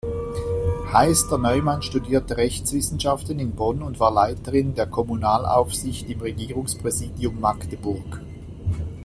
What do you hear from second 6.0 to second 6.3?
im